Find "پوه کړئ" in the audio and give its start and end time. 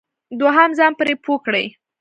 1.23-1.65